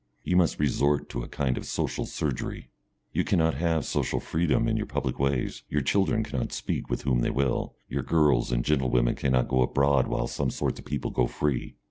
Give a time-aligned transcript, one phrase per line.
[0.23, 2.71] You must resort to a kind of social surgery.
[3.13, 7.19] You cannot have social freedom in your public ways, your children cannot speak to whom
[7.19, 11.11] they will, your girls and gentle women cannot go abroad while some sorts of people
[11.11, 11.75] go free.